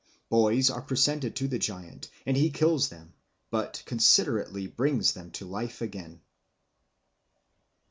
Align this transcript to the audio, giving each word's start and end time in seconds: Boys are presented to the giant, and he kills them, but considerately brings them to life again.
Boys 0.29 0.71
are 0.71 0.81
presented 0.81 1.35
to 1.35 1.47
the 1.47 1.59
giant, 1.59 2.09
and 2.25 2.35
he 2.35 2.49
kills 2.49 2.89
them, 2.89 3.13
but 3.51 3.83
considerately 3.85 4.65
brings 4.65 5.13
them 5.13 5.29
to 5.29 5.45
life 5.45 5.79
again. 5.79 6.21